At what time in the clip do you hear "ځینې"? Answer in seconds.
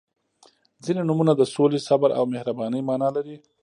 0.83-1.01